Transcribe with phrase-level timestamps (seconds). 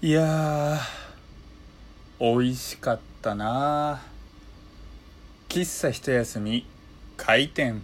[0.00, 4.00] いやー美味しかったな。
[5.48, 6.64] 喫茶一休み
[7.16, 7.82] 開店。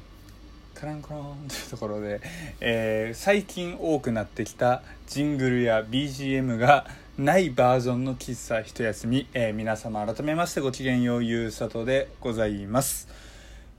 [0.77, 2.21] カランコロンというところで、
[2.61, 6.87] えー最近多くなってきたジングルや BGM が
[7.19, 13.09] ないバージョンの喫茶一休み、えー皆様改めましてごきげんようゆうさとでございます。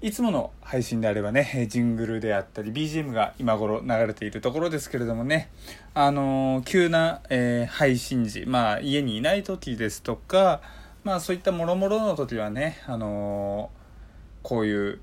[0.02, 5.50] いつもの配信であればね、ジングルであったり BGM が今頃流れているところですけれどもね、
[5.94, 10.62] あのー急な、えー配信時、まあ家にいない時ですとか、
[11.04, 15.00] まあそういったもろもろの時はね、あのーこういう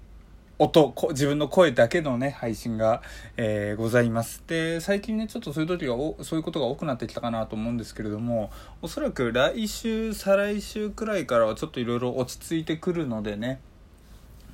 [0.59, 3.03] 音自分の声だけのね配信が、
[3.37, 4.45] えーございます。
[4.47, 8.51] で最近ねちょっとそういう時がそういうことが多くなってきたかなと思うんですけれども
[8.83, 13.61] おそらく来週再来週くらいからはちょっといろいろ落ち着いてくるのでね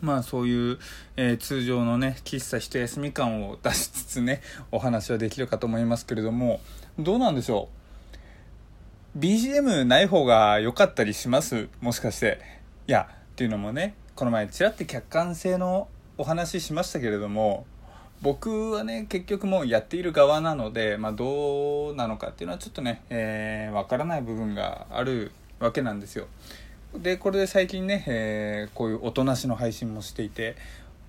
[0.01, 0.79] まあそういう、
[1.17, 6.61] えー通常のね喫茶一休み感を出しつつね お話はできるかと思いますけれども
[6.99, 7.69] どうなんでしょ
[9.17, 11.69] う？BGM ない方が良かったりします？
[11.81, 12.41] もしかして。
[12.87, 17.67] いやっていうのもねこの前ちらって客観性のお話しましたけれども
[18.23, 26.27] 僕はね結局もうやっている側なので、まあ、どうなのかっていうのはちょっとね、えーわからない部分があるわけなんですよ。
[26.97, 30.57] でこれで最近ね、えーこういう音なしの配信もしていて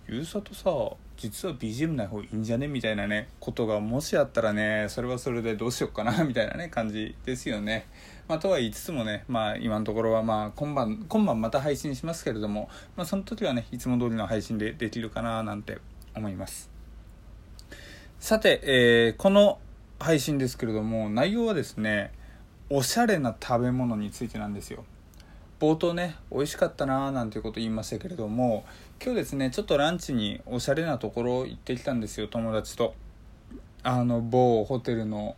[0.07, 0.71] ゆうさとさ
[1.17, 2.67] 実は BGM ない方がいいんじゃね？
[2.67, 7.85] みたいなねことがもしあったらねそれはそれでどうしようかな みたいなね感じですよね。
[8.27, 15.79] まあ、とは言いつつもね、まあ、今のところはまあ今晩今晩また配信しますけれども、まあ、その時はねいつも通りの配信でできるかななんて
[16.15, 16.69] 思います。
[18.19, 19.59] さて、えーこの
[19.99, 22.11] 配信ですけれども内容はですね
[22.69, 24.85] おしゃれな食べ物についてなんですよ。
[25.59, 28.65] 冒頭ね美味しかったなーなんていうこと言いましたけれども
[29.03, 32.95] 今日ですねちょっとランチにおしゃれなところ行ってきたんですよ友達と。
[33.81, 35.35] あの某ホテルの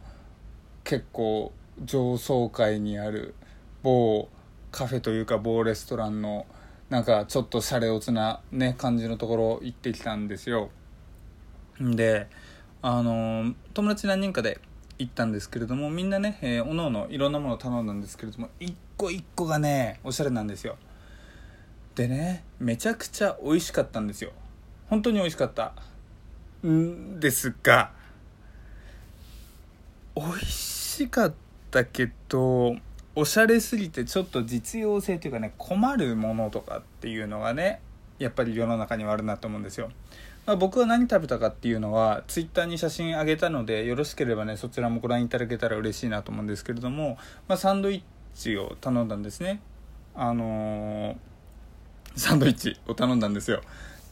[0.84, 1.52] 結構
[1.84, 3.36] 上層階にある
[3.84, 4.30] 某
[4.72, 6.46] カフェというか某レストランの
[6.90, 10.70] なんかちょっとシャレオツなね感じのところ行ってきたんですよ。
[11.80, 12.28] で
[12.82, 14.60] あの友達何人かで
[15.02, 20.78] 行ったんですけれどもみんなね、えー、おのおのいろんなものを頼んだんですけれども一個一個がねおしゃれなんですよ。
[21.96, 24.32] でねめちゃくちゃ美味しかったんですよ。
[24.90, 25.74] 本当に美味しかった。
[26.68, 27.92] んですが
[30.16, 31.34] 美味しかっ
[31.72, 32.76] たけど
[33.16, 37.82] おしゃれすぎてちょっと実用性というかね困るものとかっていうのがね
[38.22, 39.90] やっぱり世の中にはあるなと思うんですよ。
[40.46, 47.18] まあ、僕は何食べたかっていうのはツイッターに写真あげたのでよろしければねそちらもご覧いただけたら嬉しいなと思うんですけれども、
[47.48, 48.02] まあ、サンドイッ
[48.34, 49.62] チを頼んだんですね。
[50.16, 51.16] あのー
[52.16, 53.62] サンドイッチを頼んだんですよ。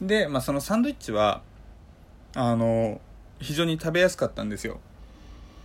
[0.00, 1.42] で、まあ、そのサンドイッチは
[2.34, 2.98] あのー
[3.40, 4.80] 非常に食べやすかったんですよ。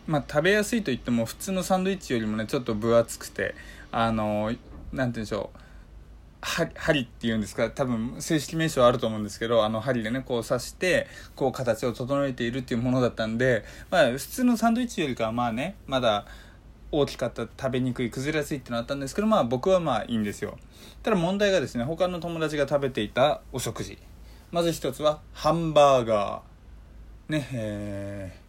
[0.07, 3.53] まあ食べやすいと言っても普通のサンドイッチよりもねちょっと分厚くて
[3.91, 4.59] あのーて
[4.93, 5.59] 言うんでしょう。
[6.41, 7.69] 針っていうんですか？
[7.71, 16.25] 多分正式名称はあると思うんですけどあの針でねこう刺してこう形を整えているっていうものだったんで、まあ、普通のサンドイッチよりかはまあねまだ
[16.91, 20.57] 大きかった食べにくい崩れやすいってのあったんですけどまあ僕はまあいいんですよ。
[21.01, 23.97] ただ問題がですね他の友達が食べていたお食事。
[24.51, 27.31] まず一つはハンバーガー。
[27.31, 28.39] ねえ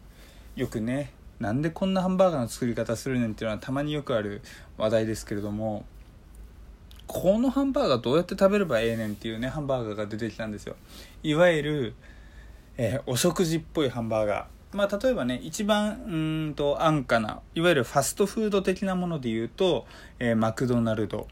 [0.55, 4.43] よくねなんでこんなハンバーガーの作り方するねんっていうのはたまによくある
[4.77, 5.83] 話題ですけれども
[7.07, 10.75] このハンバーガーどうやって食べればええねんっていうねハンバーガーが出てきたんですよ。
[11.23, 11.95] いわゆる、
[12.77, 14.77] えーお食事っぽいハンバーガー。
[14.77, 19.85] まあ例えばね一番うんと安価ないわゆるファストフード的なもので言うと、
[20.19, 21.27] えーマクドナルド。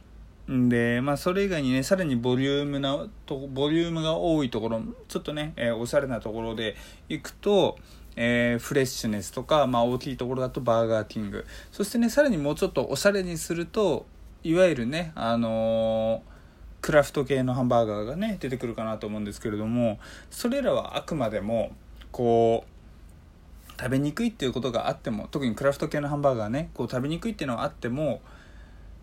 [0.47, 6.75] でまあそれ以外にねさらにボリュームなとボリュームが多いところちょっとね、えーおしゃれなところで
[7.09, 7.77] 行くと
[8.15, 11.45] えーフレッシュネスとか、まあ、大きいところだとバーガーキング。
[11.71, 14.05] そしてねさらにもうちょっとおしゃれにすると
[14.45, 16.35] いわゆるねあのー
[16.81, 19.97] クラフト系のハンバーガーがね出てくるかなと思うんですけれども
[20.29, 21.71] それらはあくまでも
[22.11, 28.21] こう食べにくいっていうことがあっても特にクラフト系のハンバーガーねこう食べにくいっていうのがあっても、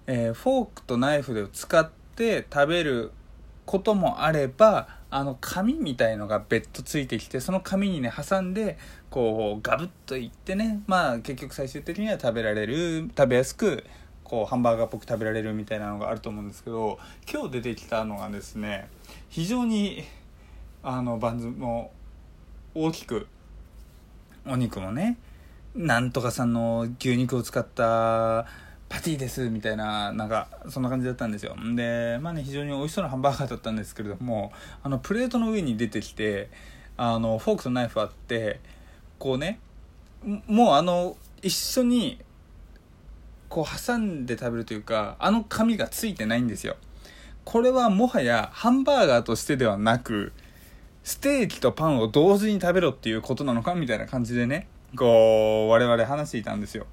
[0.06, 3.10] えーフォークとナイフで使って食べる
[3.66, 8.78] こともあればあの紙みたいのが別途ついてきてその紙にね挟んで
[9.10, 13.84] こうガブッといってねまあ結局最終的には食べられる食べやすく
[14.32, 16.98] こうハンバーガーっぽく食べられるみたいなのがあると思うんですけど
[17.30, 18.88] 今日出てきたのがですね
[19.28, 20.04] 非常に
[20.82, 21.92] あのバンズも
[22.74, 23.26] 大きく
[24.46, 25.18] お肉もね
[25.74, 28.46] なんとかさんの牛肉を使った
[28.88, 31.54] パティですみたいななんかそんな感じだったんですよ。
[31.76, 34.50] でまあね非常に美味しそうなハンバーガーだったんですけれども
[34.82, 36.48] あのプレートの上に出てきて
[36.96, 38.60] あのフォークとナイフあって
[39.18, 39.60] こうね
[40.46, 42.18] もうあの一緒に
[43.52, 46.76] こう挟んで食べるというかあの紙がついてないんですよ。
[47.44, 50.32] これはもはやハンバーガーとしてではなく
[51.04, 56.86] ステーキとパンを同時に食べろっていうことなのかみたいな感じでねこう我々話していたんですよ。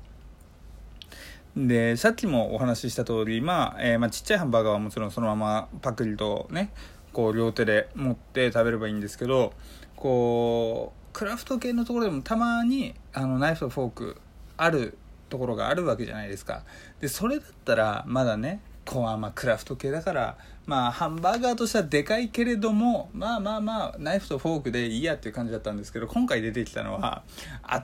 [1.56, 6.73] でさっきもお話しした通り、まあえー、まあちっちゃいハンバーガーはもちろんそのままパクリとね
[7.13, 9.53] こう両手で持って食べればいいんですけど
[9.95, 14.17] こうクラフト系のところでもたまにあのナイフとフォーク
[14.57, 14.97] ある
[15.29, 16.63] ところがあるわけじゃないですか。
[16.99, 27.23] でそれだったらまだねこうまあクラフト系だからまあハンバーガーとしてはでかいけれどもまあまあまあナイフとフォークでいいやっていう感じだったんですけど今回出てきたのは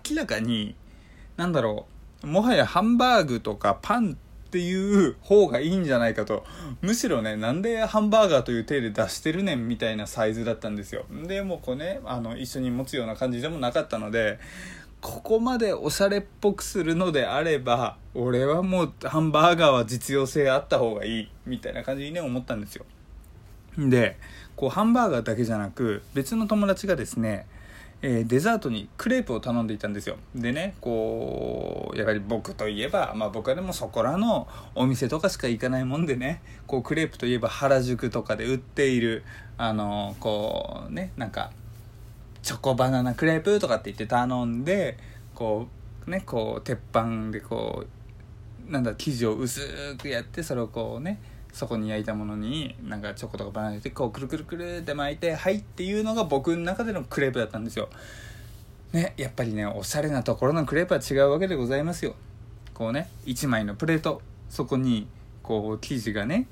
[0.09, 0.75] 明らかに
[1.37, 1.85] なんだろ
[2.23, 6.45] うもはやハンバーグとかパンっていう方がいいんじゃないかと。
[6.81, 11.03] むしろねなんでハンバーガーという体で出してるねんみたいなサイズだったんですよ。
[11.27, 14.39] でもうこうねあの一緒に持つような感じでもなかったので
[15.05, 22.85] ここまでおしゃれっぽくするのであれば俺はもうハンバーガーは実用性あった方がいいみたいな感じにね思ったんですよ。
[23.77, 24.17] で
[24.55, 27.45] こうハンバーガーだけじゃなく別の友達がですね
[28.01, 30.17] え、デザートにクレープを頼んでいたんですよ。
[30.33, 39.23] でねこうやはり僕といえば、まあ、僕はでもそこらのお店とかしか行かないもんでねこうクレープといえば原宿とかで売っている
[39.57, 41.51] あのこうねなんか
[42.45, 44.99] チョコバナナクレープとかって言って頼んで
[45.33, 45.65] こ
[46.05, 47.85] うねこう鉄板でこ
[48.67, 51.19] うなんだ生地を薄くやってそれをこうね
[51.51, 57.89] そこに焼いたものになんかチョコとかバナナでこうくるくるくるって巻いてはいっていうのが僕の中でのクレープだったんですよ。
[58.93, 62.13] ねやっぱりねおしゃれなところのクレープは違うわけでございますよ。
[62.75, 65.07] こうね1枚のプレートそこに
[65.41, 66.45] こう生地がね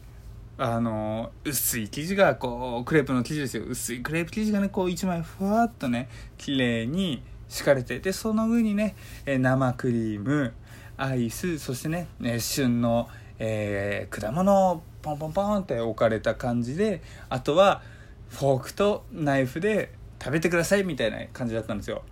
[0.57, 3.63] あの薄い生地がこうクレープの生地ですよ。
[3.65, 8.95] 薄いクレープ生地がねこう1枚ふわっとね綺麗に敷かれてでその上にね
[9.25, 10.53] 生クリーム
[10.97, 12.07] アイスそしてね
[12.39, 13.09] 旬の、
[13.39, 17.81] えー、果物をポンポンポンって置かれた感じであとは
[18.29, 19.91] フォークとナイフで
[20.21, 22.03] 食べてくださいみたいな感じだったんですよ。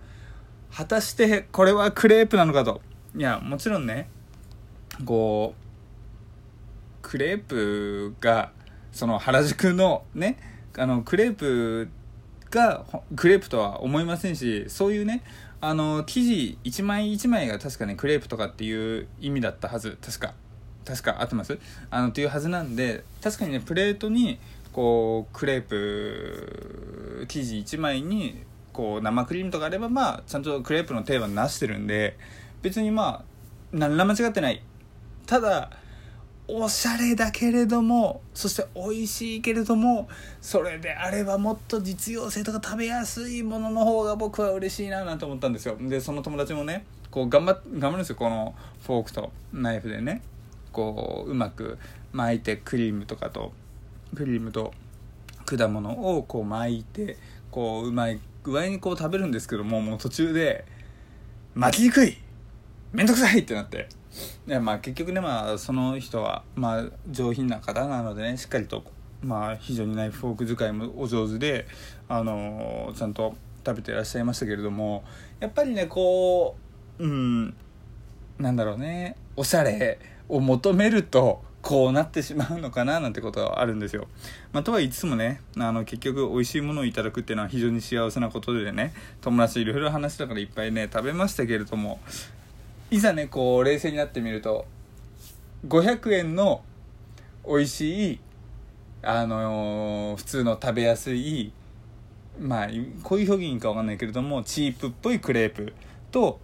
[0.74, 2.80] 果たしてこれはクレープなのかと。
[3.16, 4.08] いやもちろんね
[5.04, 5.61] こう
[7.12, 8.52] クレープが
[8.90, 10.38] その原宿のね
[10.78, 11.90] あのクレープ
[12.50, 12.86] が
[13.16, 15.22] クレープとは思いませんしそういうね
[15.60, 20.32] あの生地1枚1枚が確かねクレープとかっていう意味だったはず確か。
[20.86, 21.58] 確か合ってます？
[21.90, 24.38] あのっていうはずなんで確かにねプレートに
[24.72, 28.42] こうクレープ生地1枚に
[28.72, 32.16] こう生クリームとかあればまあちゃんとクレープの定番なしてるんで
[32.62, 33.24] 別にまあ
[33.70, 34.62] 何ら間違ってない。
[35.26, 35.72] ただ
[36.54, 40.06] おしゃれだけれどもそして美味しいけれども
[40.42, 45.76] それであればもっと実用性とか食べやすいものの方が僕は嬉しいななんて思ったんですよ。
[45.80, 48.16] でその友達もねこう頑張頑張るんですよ。
[48.16, 48.54] この
[48.86, 50.22] フォークとナイフでね。
[50.72, 51.78] こううまく
[52.12, 53.52] 巻いてクリームとかと
[54.14, 54.72] クリームと
[55.44, 57.16] 果物をこう巻いて
[57.50, 60.64] こううまい具合にこう食べるんですけどももう途中で
[61.54, 62.16] 巻きにくい
[62.92, 63.88] めんどくさいってなって。
[64.46, 68.84] でまあ結局ねまあその人はまあ上品な方なのでねしっかりと
[69.22, 71.66] まあ非常にナイフフォーク使いもお上手で
[72.08, 75.04] あのちゃんと食べてらっしゃいましたけれども
[75.40, 76.56] やっぱりねこ
[76.98, 77.54] ううん
[78.38, 79.98] なんだろうねおしゃれ
[80.28, 84.08] を求めるとこうなってしまうのかななんてことはあるんですよ。
[84.52, 92.00] まあ、とはいつつもねあの結局美味しいものをいただくっていうのは非常に幸せなことでね友達いろいろ話したからいっぱいね食べましたけれども
[92.92, 94.66] いざねこう冷静になってみると
[95.66, 96.62] 500円の
[97.46, 98.20] 美味しい
[99.00, 101.54] あのー、普通の食べやすい
[102.38, 102.68] まあ
[103.02, 105.72] こういう表現か分かんないけれどもチープっぽいクレープ
[106.10, 106.38] と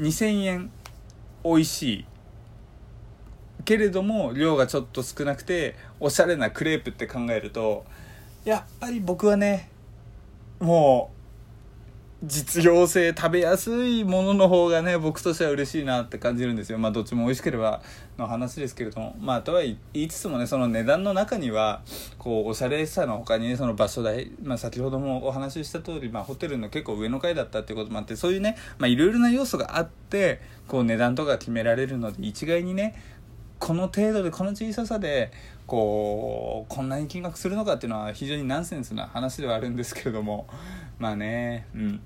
[0.00, 0.70] 2000円
[1.44, 2.06] 美味しい。
[3.64, 7.84] けれども量がちょっと少なくておしゃれなクレープって考えると
[8.44, 9.70] やっぱり僕はね
[10.58, 11.11] もう
[12.24, 16.78] 実用性食べやすいものの方がね僕としては嬉しいなって感じるんですよ。
[16.78, 17.82] まあどっちも美味しければ
[18.16, 19.16] の話ですけれども。
[19.18, 21.82] まあとは言いつつもねその値段の中には
[22.18, 32.94] こうおしゃれさの他にねその場所代、まあ、先ほどもお話しした通りまあホテルの結構上の階だったっていうこともあってそういうねまあいろいろな要素があってこう値段とか決められるので一概にね
[33.58, 35.32] この程度でこの小ささで
[35.66, 40.46] こうこんなに金額するのかっていうのは非常にナンセンスな話ではあるんですけれども。
[40.98, 42.00] まあねうん。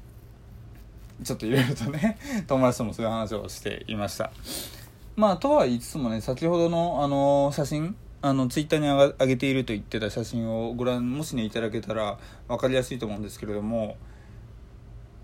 [1.25, 4.31] ちょっといろいろとね 友達ともそういう話をしていました。
[5.17, 12.19] まあとは言いつつもね先ほどのあの写真あのツイッターに上げていると言ってた写真をご覧もしねいただけたら
[12.49, 13.97] 分かりやすいと思うんですけれども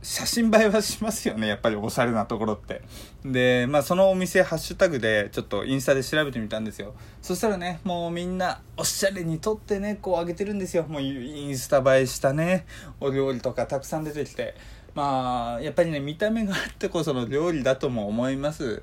[0.02, 2.82] 写真映えはしますよねやっぱりおしゃれなところって。
[3.24, 6.94] でまあそのお店ハッシュタグでちょっとインスタで調べてみたんですよ。
[7.20, 10.84] そしたらねもうみんなおしゃれに撮ってねこう上げてるんですよ。
[10.88, 12.66] もうインスタ映えしたね
[12.98, 14.54] お料理とかたくさん出てきて。
[14.94, 18.82] まあやっぱりね見た目があってこその料理だとも思います。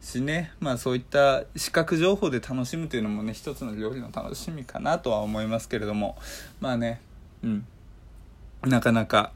[0.00, 6.16] しねまあそういった視覚情報で楽しむというのもね一つの料理の楽しみかなとは思いますけれども。
[6.60, 7.00] まあね
[7.42, 7.66] うん。
[8.62, 9.32] なかなか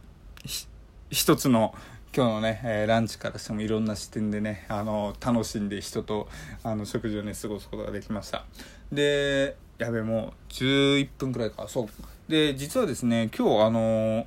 [1.11, 1.75] 一つの
[2.14, 6.28] 今日のね、えー、ランチからしてもいろんな視点でねあの楽しんで人と
[6.62, 8.45] あの食事をね過ごすことができました。
[8.92, 11.66] でやべもう11分くらいか。
[11.69, 11.88] そう。
[12.28, 14.26] で実はですね今日あの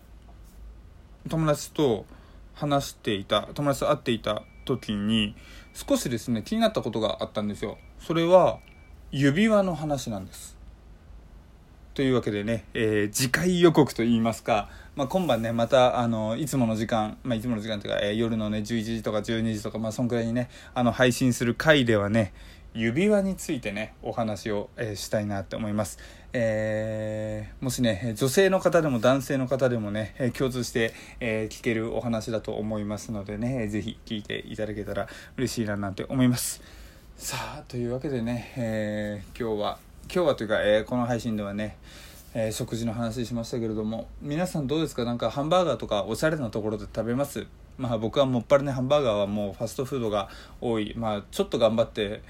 [1.28, 2.06] 友達と
[2.54, 5.36] 話していた友達と会っていた時に
[5.74, 7.78] 少しですね気になったことがあったんですよ。
[8.00, 8.60] それは
[9.12, 10.56] 指輪の話なんです。
[11.96, 14.68] というわけでね、えー、次回予告といいますか、
[14.98, 22.34] まあ、今晩ねまたあのいつもの時間、まあ、いつもの時間というか、えー、夜のね11時とか12時とかまあそんくらいにねあの配信する回ではね
[22.74, 25.98] 指輪についてねお話を、えー、したいなって思います、
[26.38, 36.62] えー、もしね女性の方でも男性の方でもね共通して、えー、聞けるお話だと思いますのでね是非聞いていただけたら嬉しいななんて思います。
[37.16, 39.80] さあというわけでね、え今日は
[40.14, 41.78] 今日はというか、えこの配信ではね
[42.34, 45.06] え、食事の話しましたけれども皆さんどうですか？
[45.06, 47.48] なんかハンバーガーとかおしゃれなところで食べます？
[47.78, 50.28] まあ僕はもっぱらねハンバーガーはもうファストフードが
[50.60, 50.94] 多い。
[50.98, 52.22] まあちょっと頑張って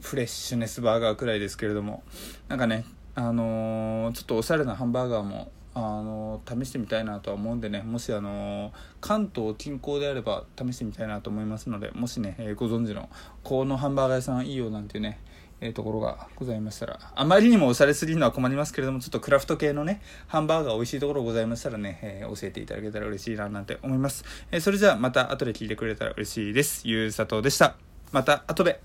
[0.00, 2.02] フレッシュネスバーガーくらいですけれども
[2.48, 13.08] なんかねあのー、ちょっとおしゃれなハンバーガーもあの試してみたいなとは思うんでねもしあの関東近郊であれば試してみたいなと思いますのでもしね、えー、ご存知の
[13.42, 15.18] このハンバーガー屋さんいいよなんていうね
[15.64, 26.82] えー、ところがございましたらあまりにもおしゃれすぎるのは困りますけれどもちょっとクラフト系のねハンバーガー美味しいところございましたらね、えー、教えていただけたら嬉しいななんて思います、え、それじゃあまた後で聞いてくれたら嬉しいです。
[26.84, 27.76] ゆうさとでした。
[28.10, 28.80] また後で。